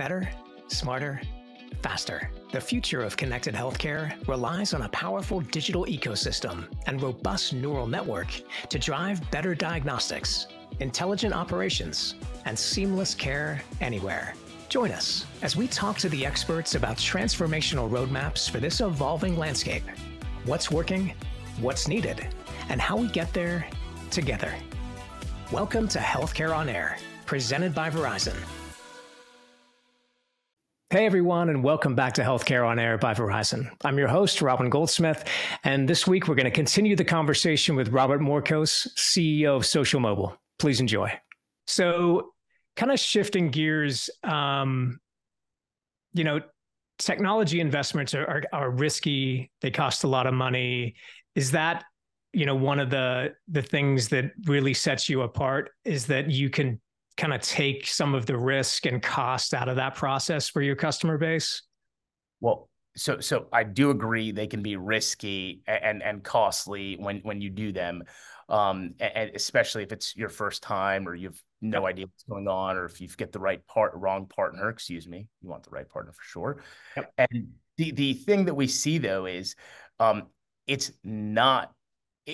[0.00, 0.26] Better,
[0.68, 1.20] smarter,
[1.82, 2.30] faster.
[2.52, 8.28] The future of connected healthcare relies on a powerful digital ecosystem and robust neural network
[8.70, 10.46] to drive better diagnostics,
[10.78, 12.14] intelligent operations,
[12.46, 14.32] and seamless care anywhere.
[14.70, 19.84] Join us as we talk to the experts about transformational roadmaps for this evolving landscape.
[20.46, 21.12] What's working,
[21.60, 22.26] what's needed,
[22.70, 23.66] and how we get there
[24.10, 24.54] together.
[25.52, 26.96] Welcome to Healthcare on Air,
[27.26, 28.36] presented by Verizon.
[30.92, 33.70] Hey everyone, and welcome back to Healthcare on Air by Verizon.
[33.84, 35.24] I'm your host, Robin Goldsmith,
[35.62, 40.00] and this week we're going to continue the conversation with Robert Morcos, CEO of Social
[40.00, 40.36] Mobile.
[40.58, 41.12] Please enjoy.
[41.68, 42.32] So,
[42.74, 44.98] kind of shifting gears, um,
[46.12, 46.40] you know,
[46.98, 49.52] technology investments are, are, are risky.
[49.60, 50.96] They cost a lot of money.
[51.36, 51.84] Is that
[52.32, 56.50] you know one of the the things that really sets you apart is that you
[56.50, 56.80] can
[57.16, 60.76] kind of take some of the risk and cost out of that process for your
[60.76, 61.62] customer base?
[62.40, 67.40] Well, so so I do agree they can be risky and and costly when when
[67.40, 68.02] you do them,
[68.48, 72.76] um, and especially if it's your first time or you've no idea what's going on,
[72.76, 74.68] or if you've get the right part wrong partner.
[74.70, 76.62] Excuse me, you want the right partner for sure.
[76.96, 77.12] Yep.
[77.18, 79.54] And the the thing that we see though is,
[79.98, 80.24] um,
[80.66, 81.72] it's not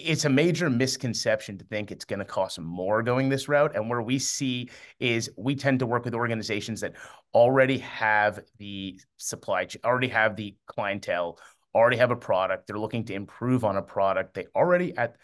[0.05, 3.75] it's a major misconception to think it's going to cost more going this route.
[3.75, 6.95] And where we see is we tend to work with organizations that
[7.35, 11.39] already have the supply chain, already have the clientele,
[11.75, 12.67] already have a product.
[12.67, 14.35] They're looking to improve on a product.
[14.35, 15.17] They already at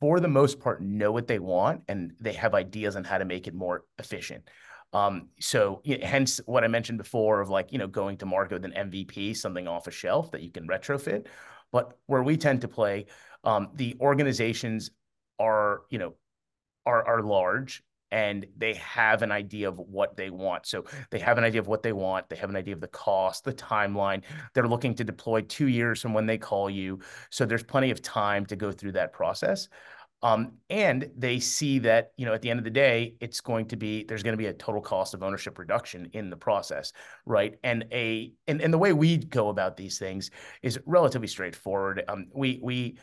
[0.00, 3.24] for the most part know what they want and they have ideas on how to
[3.24, 4.48] make it more efficient.
[4.92, 8.64] Um, so hence what I mentioned before of like, you know, going to market with
[8.64, 11.26] an MVP, something off a shelf that you can retrofit.
[11.72, 13.06] But where we tend to play,
[13.44, 14.90] um, the organizations
[15.38, 16.14] are, you know,
[16.86, 20.66] are are large and they have an idea of what they want.
[20.66, 22.28] So they have an idea of what they want.
[22.28, 24.22] They have an idea of the cost, the timeline.
[24.54, 27.00] They're looking to deploy two years from when they call you.
[27.30, 29.68] So there's plenty of time to go through that process.
[30.20, 33.66] Um, and they see that, you know, at the end of the day, it's going
[33.66, 36.92] to be, there's going to be a total cost of ownership reduction in the process,
[37.24, 37.54] right?
[37.62, 42.02] And a, and, and the way we go about these things is relatively straightforward.
[42.08, 42.98] Um, we, we,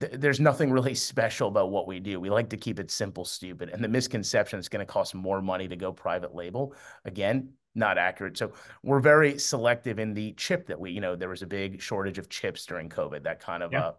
[0.00, 2.20] there's nothing really special about what we do.
[2.20, 3.70] We like to keep it simple, stupid.
[3.70, 6.74] And the misconception is going to cost more money to go private label.
[7.04, 8.36] Again, not accurate.
[8.36, 8.52] So
[8.82, 12.18] we're very selective in the chip that we, you know, there was a big shortage
[12.18, 13.86] of chips during COVID that kind of yeah.
[13.86, 13.92] uh,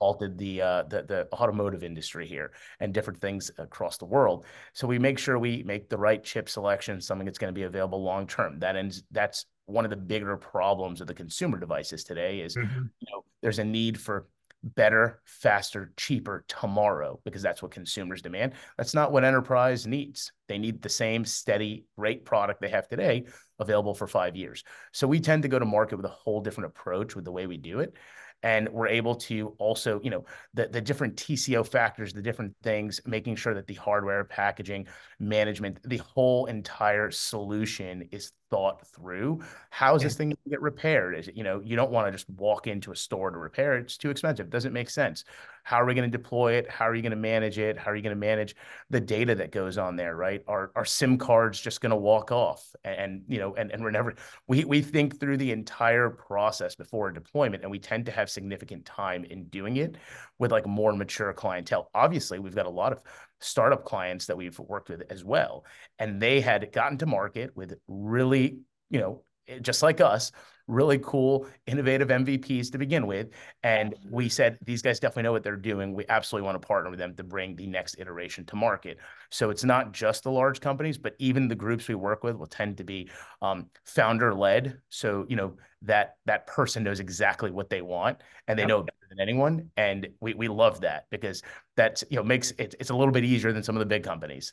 [0.00, 4.46] halted the, uh, the the automotive industry here and different things across the world.
[4.72, 7.64] So we make sure we make the right chip selection, something that's going to be
[7.64, 8.58] available long term.
[8.58, 12.82] That ends that's one of the bigger problems of the consumer devices today is mm-hmm.
[13.00, 14.26] you know there's a need for
[14.62, 18.52] better, faster, cheaper tomorrow because that's what consumers demand.
[18.78, 20.32] That's not what enterprise needs.
[20.48, 23.24] They need the same steady, great product they have today
[23.58, 24.64] available for five years.
[24.92, 27.46] So we tend to go to market with a whole different approach with the way
[27.46, 27.94] we do it
[28.42, 30.24] and we're able to also you know
[30.54, 34.86] the, the different tco factors the different things making sure that the hardware packaging
[35.18, 39.40] management the whole entire solution is thought through
[39.70, 41.16] how is this thing get repaired?
[41.18, 43.78] Is it, you know you don't want to just walk into a store to repair
[43.78, 45.24] it it's too expensive it doesn't make sense.
[45.64, 46.68] How are we going to deploy it?
[46.68, 47.78] How are you going to manage it?
[47.78, 48.56] How are you going to manage
[48.90, 50.42] the data that goes on there right?
[50.46, 52.62] Are, are sim cards just going to walk off?
[52.84, 54.14] And, and you know and, and we're never
[54.46, 58.28] we, we think through the entire process before a deployment and we tend to have
[58.28, 59.96] significant time in doing it
[60.38, 61.88] with like more mature clientele.
[61.94, 63.00] Obviously we've got a lot of
[63.42, 65.64] startup clients that we've worked with as well.
[65.98, 68.58] And they had gotten to market with really
[68.90, 70.30] you know eh, just like us
[70.68, 73.30] really cool, innovative MVPs to begin with.
[73.62, 75.94] And we said, these guys definitely know what they're doing.
[75.94, 78.98] We absolutely want to partner with them to bring the next iteration to market.
[79.30, 82.46] So it's not just the large companies, but even the groups we work with will
[82.46, 84.78] tend to be um, founder led.
[84.88, 88.96] So, you know, that that person knows exactly what they want and they know better
[89.08, 89.70] than anyone.
[89.76, 91.42] And we, we love that because
[91.76, 94.04] that's, you know, makes it, it's a little bit easier than some of the big
[94.04, 94.52] companies.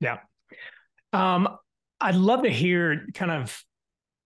[0.00, 0.18] Yeah.
[1.12, 1.48] Um,
[2.00, 3.64] I'd love to hear kind of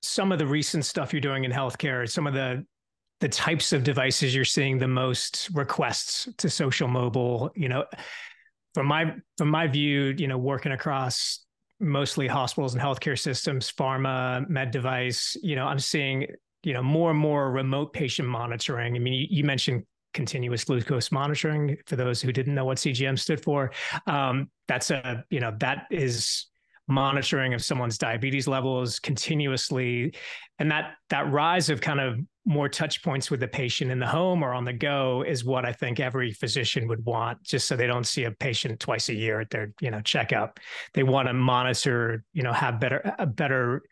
[0.02, 2.64] some of the recent stuff you're doing in healthcare, some of the
[3.20, 7.84] the types of devices you're seeing the most requests to social mobile, you know,
[8.74, 11.44] from my from my view, you know, working across
[11.80, 16.26] mostly hospitals and healthcare systems, pharma, med device, you know, I'm seeing,
[16.62, 18.94] you know, more and more remote patient monitoring.
[18.96, 23.18] I mean, you, you mentioned continuous glucose monitoring for those who didn't know what CGM
[23.18, 23.70] stood for.
[24.06, 26.46] Um, that's a, you know, that is
[26.90, 30.14] monitoring of someone's diabetes levels continuously
[30.58, 34.06] and that that rise of kind of more touch points with the patient in the
[34.06, 37.76] home or on the go is what I think every physician would want just so
[37.76, 40.58] they don't see a patient twice a year at their you know checkup
[40.94, 43.82] they want to monitor you know have better a better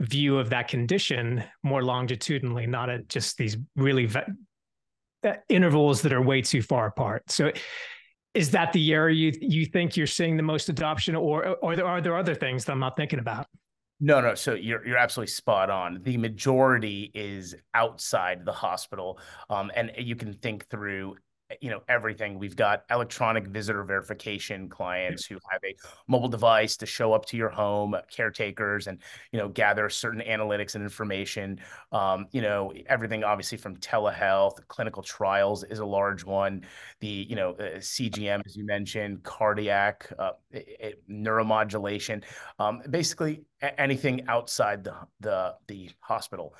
[0.00, 4.20] view of that condition more longitudinally, not at just these really ve-
[5.24, 7.30] uh, intervals that are way too far apart.
[7.30, 7.52] So,
[8.38, 11.86] is that the area you you think you're seeing the most adoption, or or there
[11.86, 13.48] are there other things that I'm not thinking about?
[13.98, 14.36] No, no.
[14.36, 16.00] So you're you're absolutely spot on.
[16.04, 19.18] The majority is outside the hospital,
[19.50, 21.16] um, and you can think through
[21.60, 22.38] you know everything.
[22.38, 25.74] We've got electronic visitor verification clients who have a
[26.06, 28.98] mobile device to show up to your home caretakers and
[29.32, 31.60] you know gather certain analytics and information.
[31.92, 36.64] Um, you know everything obviously from telehealth clinical trials is a large one.
[37.00, 42.24] The you know uh, cgm as you mentioned cardiac uh, it, neuromodulation
[42.58, 46.54] um, basically anything outside the the the hospital.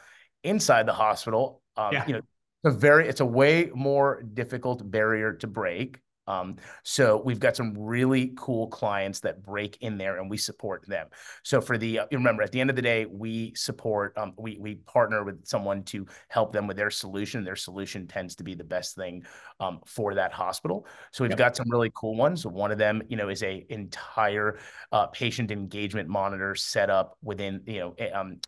[0.44, 2.06] Inside the hospital um, yeah.
[2.06, 2.20] you know
[2.68, 7.74] a very it's a way more difficult barrier to break um, so we've got some
[7.76, 11.08] really cool clients that break in there and we support them.
[11.42, 14.58] So for the, uh, remember at the end of the day, we support, um, we,
[14.60, 17.44] we partner with someone to help them with their solution.
[17.44, 19.24] Their solution tends to be the best thing
[19.58, 20.86] um, for that hospital.
[21.12, 21.38] So we've yep.
[21.38, 22.44] got some really cool ones.
[22.44, 24.58] One of them, you know, is a entire
[24.92, 28.38] uh, patient engagement monitor set up within, you know, um,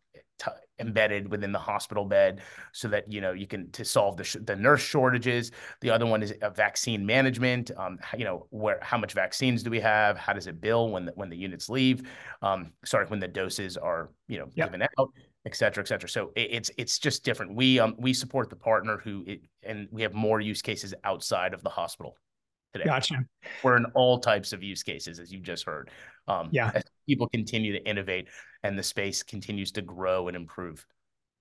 [0.80, 2.40] embedded within the hospital bed
[2.72, 6.06] so that you know you can to solve the, sh- the nurse shortages the other
[6.06, 10.16] one is a vaccine management um, you know where how much vaccines do we have
[10.16, 12.02] how does it bill when the, when the units leave
[12.42, 14.68] um, sorry when the doses are you know yep.
[14.68, 15.10] given out
[15.46, 16.08] et cetera, et cetera.
[16.08, 17.54] So it, it's it's just different.
[17.54, 21.54] We um we support the partner who it, and we have more use cases outside
[21.54, 22.16] of the hospital
[22.72, 22.84] today.
[22.84, 23.24] Gotcha.
[23.62, 25.90] We're in all types of use cases, as you just heard.
[26.28, 26.70] Um, yeah.
[26.74, 28.28] As people continue to innovate
[28.62, 30.86] and the space continues to grow and improve.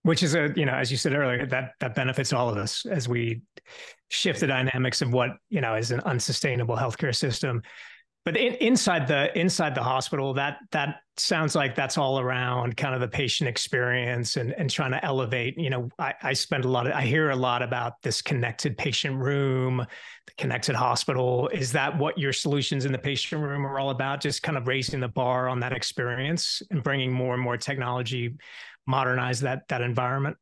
[0.04, 2.86] Which is a, you know, as you said earlier, that that benefits all of us
[2.86, 3.42] as we
[4.08, 7.62] shift the dynamics of what, you know, is an unsustainable healthcare system
[8.30, 12.94] but in, inside the inside the hospital that that sounds like that's all around kind
[12.94, 16.68] of the patient experience and and trying to elevate you know i, I spend a
[16.70, 19.84] lot of i hear a lot about this connected patient room
[20.30, 21.48] the connected hospital.
[21.50, 24.22] Is that what your solutions in the patient room are all about?
[24.22, 28.36] Just kind of raising the bar on that experience and bringing more and more technology
[28.86, 30.38] modernize that that environment?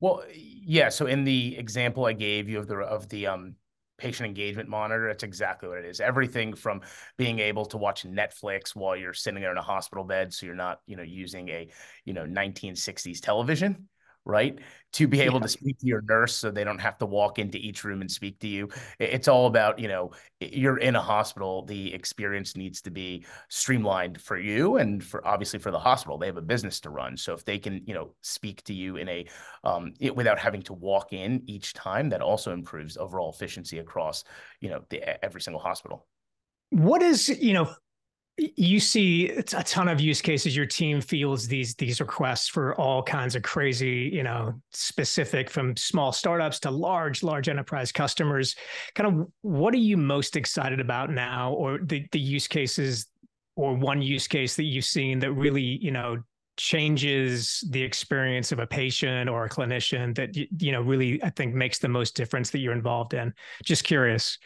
[0.00, 0.88] Well yeah.
[0.88, 3.56] So in the example i gave you of the of the um
[3.98, 5.08] patient engagement monitor.
[5.08, 6.00] That's exactly what it is.
[6.00, 6.80] Everything from
[7.16, 10.54] being able to watch Netflix while you're sitting there in a hospital bed, so you're
[10.54, 11.68] not, you know, using a,
[12.04, 13.88] you know, 1960s television,
[14.24, 14.58] right?
[14.94, 15.42] To be able yeah.
[15.42, 18.10] to speak to your nurse so they don't have to walk into each room and
[18.10, 18.68] speak to you.
[18.98, 24.20] It's all about, you know, you're in a hospital, the experience needs to be streamlined
[24.20, 26.16] for you and for obviously for the hospital.
[26.16, 27.16] They have a business to run.
[27.16, 29.26] So if they can, you know, speak to you in a
[29.62, 34.24] um it, without having to walk in each time, that also improves overall efficiency across,
[34.60, 36.06] you know, the, every single hospital.
[36.70, 37.74] What is, you know,
[38.36, 43.00] you see a ton of use cases your team fields these these requests for all
[43.02, 48.56] kinds of crazy you know specific from small startups to large large enterprise customers.
[48.94, 53.06] Kind of what are you most excited about now or the the use cases
[53.54, 56.18] or one use case that you've seen that really you know
[56.56, 61.52] changes the experience of a patient or a clinician that you know really i think
[61.54, 63.32] makes the most difference that you're involved in?
[63.64, 64.38] Just curious.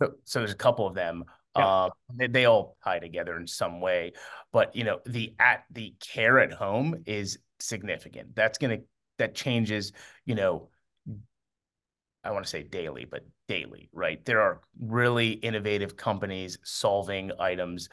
[0.00, 1.24] So, so there's a couple of them
[1.56, 1.66] yeah.
[1.66, 4.12] Uh, they, they, all tie together in some way,
[4.52, 8.36] but you know the at the care at home is significant.
[8.36, 8.78] That's gonna
[9.18, 9.92] that changes.
[10.26, 10.68] You know,
[12.22, 14.24] I want to say daily, but daily, right?
[14.24, 17.88] There are really innovative companies solving items,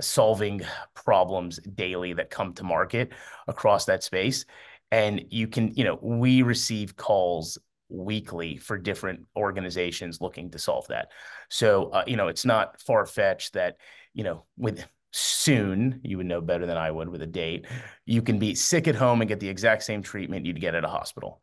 [0.00, 0.62] solving
[0.94, 3.12] problems daily that come to market
[3.48, 4.46] across that space.
[4.90, 7.58] And you can, you know, we receive calls
[7.88, 11.12] weekly for different organizations looking to solve that.
[11.48, 13.76] So, uh, you know, it's not far fetched that,
[14.12, 17.66] you know, with soon, you would know better than I would with a date,
[18.04, 20.84] you can be sick at home and get the exact same treatment you'd get at
[20.84, 21.40] a hospital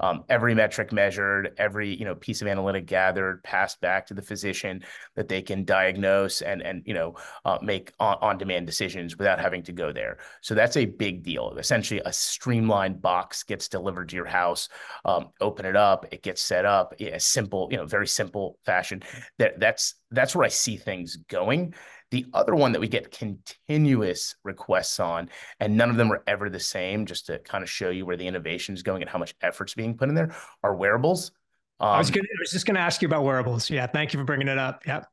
[0.00, 4.22] um, every metric measured, every you know piece of analytic gathered, passed back to the
[4.22, 4.82] physician
[5.16, 7.14] that they can diagnose and and you know
[7.44, 10.18] uh, make on, demand decisions without having to go there.
[10.42, 11.56] So that's a big deal.
[11.58, 14.68] Essentially, a streamlined box gets delivered to your house.
[15.04, 16.94] Um, open it up, it gets set up.
[16.98, 19.02] In a simple, you know, very simple fashion.
[19.38, 21.74] That that's that's where I see things going.
[22.10, 25.28] The other one that we get continuous requests on,
[25.60, 28.16] and none of them are ever the same, just to kind of show you where
[28.16, 31.32] the innovation is going and how much effort's being put in there, are wearables.
[31.80, 33.68] Um, I was, um, gonna, I was just going to ask you about wearables.
[33.68, 34.86] Yeah, thank you for bringing it up.
[34.86, 35.04] Yeah.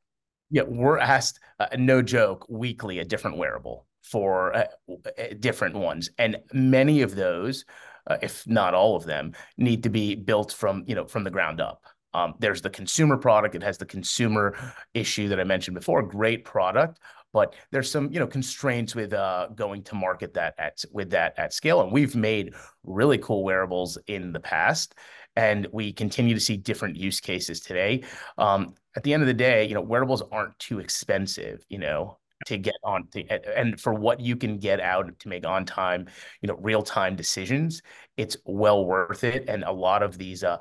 [0.52, 6.12] Yeah, we're asked, uh, no joke, weekly a different wearable for uh, uh different ones,
[6.20, 7.66] and many of those,
[8.08, 11.32] uh, if not all of them, need to be built from you know from the
[11.32, 11.84] ground up.
[12.16, 13.56] Um, there's the consumer product.
[13.56, 14.56] It has the consumer
[14.94, 16.02] issue that I mentioned before.
[16.02, 17.00] Great product,
[17.34, 21.38] but there's some you know constraints with uh, going to market that at with that
[21.38, 21.82] at scale.
[21.82, 22.54] And we've made
[22.84, 24.96] really cool wearables in the past,
[25.36, 28.04] and we continue to see different use cases today.
[28.38, 31.66] Um, at the end of the day, you know, wearables aren't too expensive.
[31.68, 35.46] You know, to get on to, and for what you can get out to make
[35.46, 36.08] on time
[36.42, 37.82] you know real time decisions
[38.18, 40.58] it's well worth it and a lot of these uh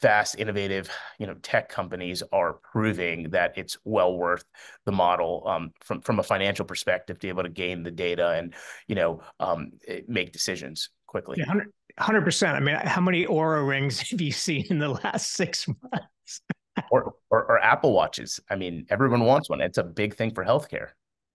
[0.00, 4.44] fast innovative you know tech companies are proving that it's well worth
[4.84, 8.30] the model um, from from a financial perspective to be able to gain the data
[8.30, 8.54] and
[8.86, 13.66] you know um, eh, make decisions quickly yeah, 100 percent i mean how many Oura
[13.66, 16.40] rings have you seen in the last six months
[16.90, 18.38] or, or, or Apple Watches.
[18.48, 19.60] I mean, everyone wants one.
[19.60, 20.90] It's a big thing for healthcare.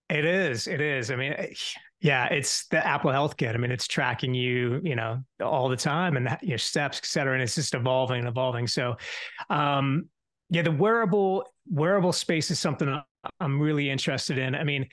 [0.09, 0.67] It is.
[0.67, 1.11] It is.
[1.11, 1.53] I mean, eh,
[2.01, 3.55] yeah, it's the Apple Health Kit.
[3.55, 7.33] I mean, it's tracking you, you know, all the time and your steps, et cetera.
[7.33, 8.67] And it's just evolving and evolving.
[8.67, 8.97] So,
[9.49, 10.09] um,
[10.49, 13.01] yeah, the wearable wearable space is something
[13.39, 14.53] I'm really interested in.
[14.53, 14.87] I mean,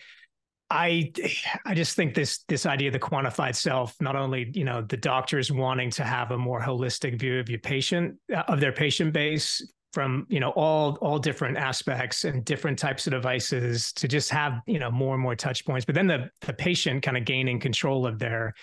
[0.70, 1.12] I
[1.66, 4.96] I just think this this idea of the quantified self, not only you know the
[4.96, 9.12] doctors wanting to have a more holistic view of your patient uh, of their patient
[9.12, 9.60] base,
[9.92, 14.60] from you know all all different aspects and different types of devices to just have
[14.66, 17.58] you know more and more touch points but then the the patient kind of gaining
[17.58, 18.54] control of their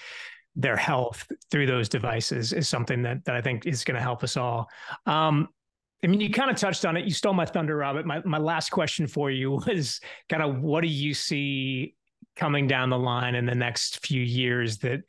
[0.55, 4.24] their health through those devices is something that that I think is going to help
[4.24, 4.67] us all
[5.05, 5.50] um
[6.03, 7.05] I mean, you kind of touched on it.
[7.05, 8.05] You stole my thunder, Robert.
[8.05, 11.96] My my last question for you was kind of what do you see
[12.36, 15.01] coming down the line in the next few years that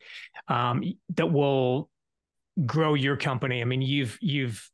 [0.48, 0.82] um,
[1.14, 1.90] that will
[2.64, 3.60] grow your company?
[3.60, 4.70] I mean, you've you've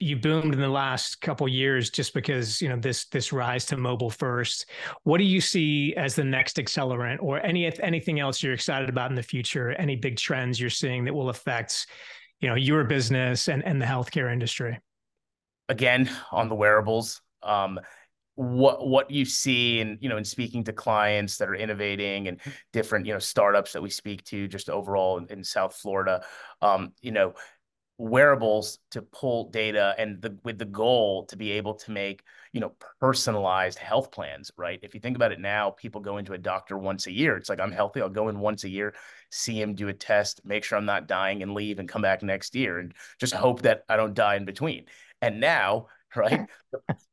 [0.00, 3.76] you boomed in the last couple years just because you know this this rise to
[3.76, 4.66] mobile first.
[5.02, 9.10] What do you see as the next accelerant or any anything else you're excited about
[9.10, 9.70] in the future?
[9.72, 11.86] Any big trends you're seeing that will affect
[12.40, 14.78] you know your business and and the healthcare industry?
[15.68, 17.78] Again on the wearables um
[18.38, 22.40] what what you see and you know in speaking to clients that are innovating and
[22.72, 26.24] different you know startups that we speak to just overall in, in south florida
[26.62, 27.34] um you know
[27.98, 32.60] wearables to pull data and the, with the goal to be able to make you
[32.60, 34.78] know personalized health plans right?
[34.82, 37.36] If you think about it now people go into a doctor once a year.
[37.36, 38.94] It's like i'm healthy i'll go in once a year
[39.30, 42.22] see him do a test make sure i'm not dying and leave and come back
[42.22, 44.84] next year and just hope that i don't die in between.
[45.20, 46.46] And now right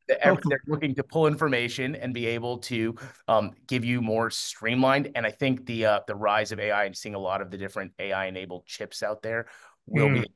[0.07, 2.95] they're looking to pull information and be able to
[3.27, 5.11] um, give you more streamlined.
[5.15, 7.57] And i think the uh, the rise of ai and seeing a lot of the
[7.57, 9.47] different ai enabled chips out there
[9.87, 10.21] will mm.
[10.21, 10.31] be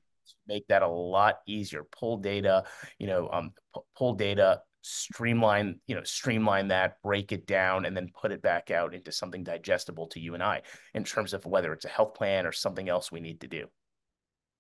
[0.48, 1.84] make that a lot easier.
[1.92, 2.64] Pull data,
[2.98, 3.52] you know, um,
[3.98, 8.72] pull data, streamline, you know, streamline that, break it down, and then put it back
[8.72, 10.62] out into something digestible to you and I
[10.94, 13.68] in terms of whether it's a health plan or something else we need to do.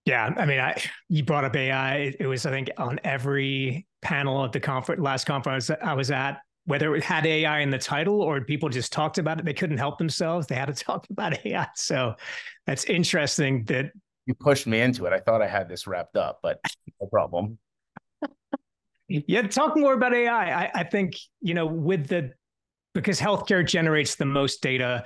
[0.06, 2.14] Yeah, I mean, I you brought up AI.
[2.20, 6.40] It was, I think, on every panel at the conference, last conference I was at,
[6.66, 9.78] whether it had AI in the title or people just talked about it, they couldn't
[9.78, 10.48] help themselves.
[10.48, 11.68] They had to talk about AI.
[11.76, 12.16] So
[12.66, 13.92] that's interesting that
[14.26, 15.14] you pushed me into it.
[15.14, 16.60] I thought I had this wrapped up, but
[17.02, 17.58] no problem.
[19.08, 20.66] yeah, talk more about AI.
[20.66, 22.32] I, I think, you know, with the
[22.94, 25.06] because healthcare generates the most data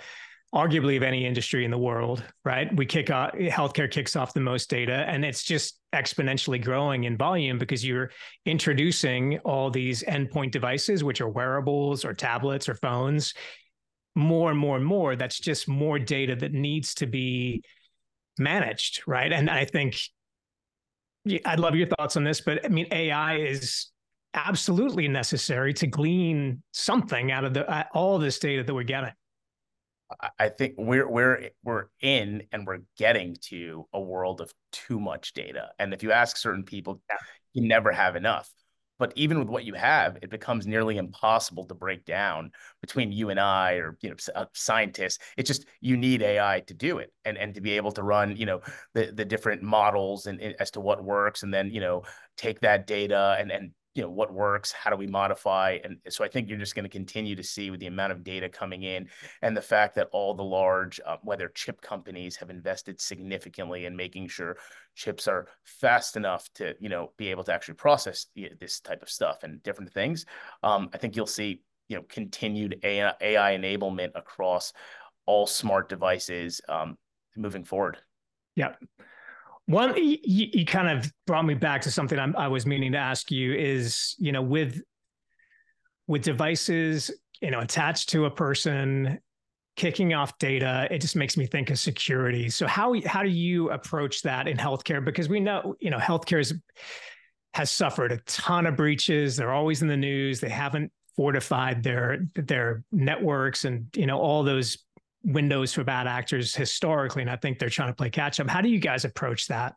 [0.53, 2.73] arguably of any industry in the world, right?
[2.75, 7.17] We kick off healthcare kicks off the most data and it's just exponentially growing in
[7.17, 8.11] volume because you're
[8.45, 13.33] introducing all these endpoint devices, which are wearables or tablets or phones,
[14.15, 15.15] more and more and more.
[15.15, 17.63] That's just more data that needs to be
[18.37, 19.31] managed, right?
[19.31, 19.97] And I think
[21.45, 23.87] I'd love your thoughts on this, but I mean, AI is
[24.33, 29.11] absolutely necessary to glean something out of the uh, all this data that we're getting.
[30.37, 35.33] I think we're we're we're in and we're getting to a world of too much
[35.33, 35.69] data.
[35.79, 37.01] And if you ask certain people,
[37.53, 38.49] you never have enough.
[38.99, 43.29] But even with what you have, it becomes nearly impossible to break down between you
[43.29, 45.19] and I or you know uh, scientists.
[45.37, 48.37] It's just you need AI to do it and and to be able to run
[48.37, 48.61] you know
[48.93, 52.03] the the different models and, and as to what works, and then you know
[52.37, 56.23] take that data and and you know what works how do we modify and so
[56.23, 58.83] i think you're just going to continue to see with the amount of data coming
[58.83, 59.07] in
[59.41, 63.95] and the fact that all the large uh, whether chip companies have invested significantly in
[63.95, 64.57] making sure
[64.95, 68.27] chips are fast enough to you know be able to actually process
[68.59, 70.25] this type of stuff and different things
[70.63, 74.73] um, i think you'll see you know continued ai, AI enablement across
[75.25, 76.97] all smart devices um,
[77.37, 77.97] moving forward.
[78.55, 78.73] Yeah
[79.65, 82.97] one, you, you, kind of brought me back to something I'm, i was meaning to
[82.97, 84.81] ask you is, you know, with
[86.05, 89.19] with devices, you know, attached to a person,
[89.77, 92.49] kicking off data, it just makes me think of security.
[92.49, 95.03] So how how do you approach that in healthcare?
[95.03, 96.53] Because we know, you know, healthcare is,
[97.53, 99.37] has suffered a ton of breaches.
[99.37, 100.41] They're always in the news.
[100.41, 104.79] They haven't fortified their their networks and you know all those
[105.23, 108.49] windows for bad actors historically, and I think they're trying to play catch up.
[108.49, 109.75] How do you guys approach that?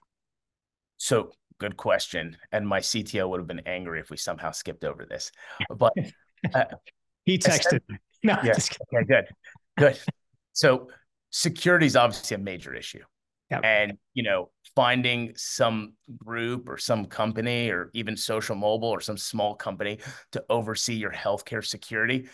[0.97, 5.07] So good question, and my CTO would have been angry if we somehow skipped over
[5.07, 5.31] this,
[5.71, 5.93] but
[6.55, 6.65] uh,
[7.25, 7.81] he texted.
[7.88, 7.99] Me.
[8.25, 8.55] No, yeah,
[8.93, 9.26] okay, good,
[9.79, 10.00] good.
[10.53, 10.88] So
[11.31, 13.03] security is obviously a major issue.
[13.50, 13.61] Yep.
[13.62, 19.17] And, you know, finding some group or some company or even social mobile or some
[19.17, 19.99] small company
[20.33, 22.29] to oversee your healthcare security,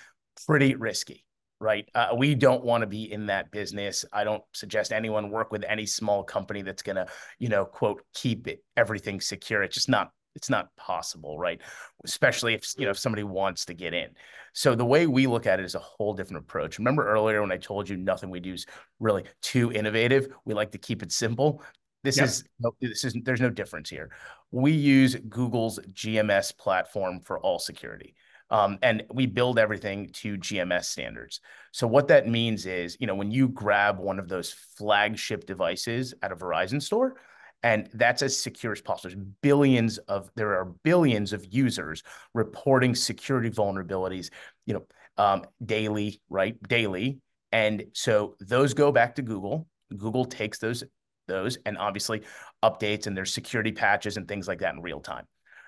[0.47, 1.25] pretty risky,
[1.63, 1.89] right?
[1.95, 4.05] Uh, we don't want to be in that business.
[4.13, 7.07] I don't suggest anyone work with any small company that's going to,
[7.39, 9.63] you know, quote, keep it, everything secure.
[9.63, 11.61] It's just not it's not possible, right?
[12.05, 14.09] Especially if you know if somebody wants to get in.
[14.55, 16.79] So the way we look at it is a whole different approach.
[16.79, 18.67] Remember earlier when I told you nothing we do is
[18.99, 20.29] really too innovative.
[20.45, 21.63] We like to keep it simple.
[22.03, 22.27] This yep.
[22.27, 22.45] is
[22.81, 24.11] this is there's no difference here.
[24.51, 28.15] We use Google's GMS platform for all security.
[28.53, 31.41] Um, and we build everything to GMS standards.
[31.73, 36.13] So what that means is, you know, when you grab one of those flagship devices
[36.23, 37.17] at a Verizon store,
[37.63, 39.11] and that's as secure as possible.
[39.11, 42.03] There's billions of there are billions of users
[42.35, 44.31] reporting security vulnerabilities,
[44.67, 44.83] you know,
[45.17, 46.61] um, daily, right?
[46.65, 47.21] Daily,
[47.53, 49.67] and so those go back to Google.
[49.97, 50.85] Google takes those
[51.29, 52.23] those and obviously
[52.63, 55.25] updates and there's security patches and things like that in real time.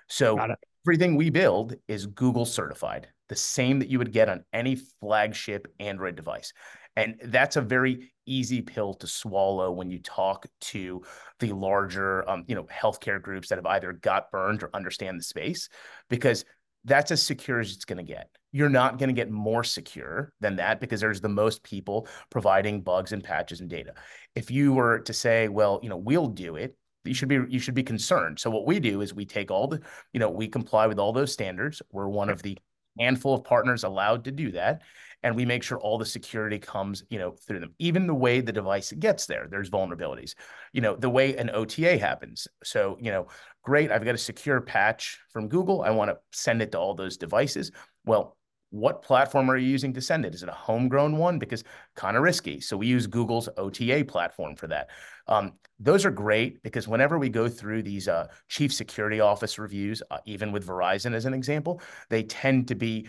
[0.09, 0.37] So
[0.85, 5.67] everything we build is Google certified, the same that you would get on any flagship
[5.79, 6.53] Android device.
[6.95, 11.01] And that's a very easy pill to swallow when you talk to
[11.39, 15.23] the larger, um, you know, healthcare groups that have either got burned or understand the
[15.23, 15.69] space,
[16.07, 16.45] because
[16.83, 18.29] that's as secure as it's going to get.
[18.51, 22.81] You're not going to get more secure than that because there's the most people providing
[22.81, 23.95] bugs and patches and data.
[24.35, 26.77] If you were to say, well, you know, we'll do it,
[27.07, 28.39] you should be you should be concerned.
[28.39, 29.81] So what we do is we take all the,
[30.13, 31.81] you know, we comply with all those standards.
[31.91, 32.57] We're one of the
[32.99, 34.81] handful of partners allowed to do that
[35.23, 38.39] and we make sure all the security comes you know through them even the way
[38.39, 40.35] the device gets there there's vulnerabilities
[40.71, 43.27] you know the way an ota happens so you know
[43.63, 46.93] great i've got a secure patch from google i want to send it to all
[46.93, 47.71] those devices
[48.05, 48.37] well
[48.69, 50.33] what platform are you using to send it?
[50.33, 51.39] Is it a homegrown one?
[51.39, 51.63] Because
[51.95, 52.59] kind of risky.
[52.59, 54.89] So we use Google's OTA platform for that.
[55.27, 60.01] Um, those are great because whenever we go through these uh, chief security office reviews,
[60.11, 63.07] uh, even with Verizon as an example, they tend to be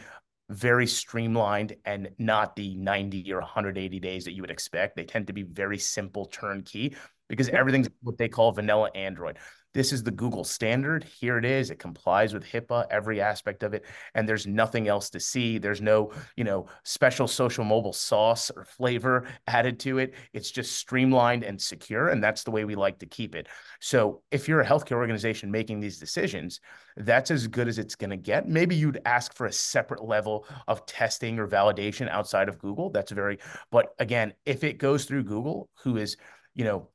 [0.48, 4.96] very streamlined and not the 90 or 180 days that you would expect.
[4.96, 6.94] They tend to be very simple turnkey
[7.28, 9.38] because everything's what they call vanilla Android.
[9.76, 11.04] This is the Google standard.
[11.04, 11.70] Here it is.
[11.70, 13.84] It complies with HIPAA, every aspect of it,
[14.14, 15.58] and there's nothing else to see.
[15.58, 20.14] There's no, you know, special social mobile sauce or flavor added to it.
[20.32, 23.48] It's just streamlined and secure, and that's the way we like to keep it.
[23.78, 26.62] So, if you're a healthcare organization making these decisions,
[26.96, 28.48] that's as good as it's going to get.
[28.48, 32.88] Maybe you'd ask for a separate level of testing or validation outside of Google.
[32.88, 36.16] That's very, but again, if it goes through Google, who is,
[36.54, 36.88] you know,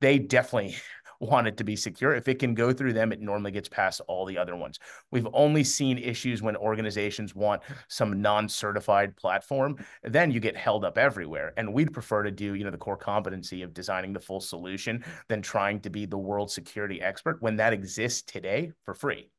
[0.00, 0.76] they definitely
[1.24, 2.14] want it to be secure.
[2.14, 4.78] If it can go through them, it normally gets past all the other ones.
[5.10, 9.76] We've only seen issues when organizations want some non-certified platform.
[10.02, 11.52] Then you get held up everywhere.
[11.56, 15.04] And we'd prefer to do, you know, the core competency of designing the full solution
[15.28, 19.30] than trying to be the world security expert when that exists today for free.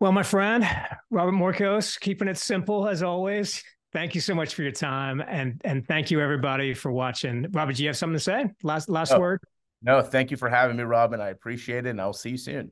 [0.00, 0.68] Well, my friend,
[1.10, 3.62] Robert Morcos, keeping it simple as always.
[3.92, 7.46] Thank you so much for your time, and and thank you everybody for watching.
[7.52, 8.46] Robert, do you have something to say?
[8.62, 9.40] Last last oh, word.
[9.82, 11.20] No, thank you for having me, Robin.
[11.20, 12.70] I appreciate it, and I'll see you soon.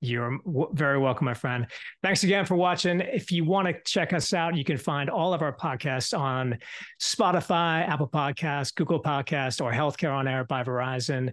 [0.00, 0.40] You're
[0.72, 1.68] very welcome, my friend.
[2.02, 3.00] Thanks again for watching.
[3.00, 6.58] If you want to check us out, you can find all of our podcasts on
[7.00, 11.32] Spotify, Apple Podcasts, Google Podcast, or Healthcare on Air by Verizon.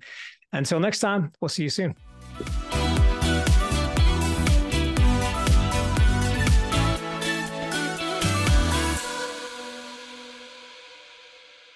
[0.54, 1.96] Until next time, we'll see you soon.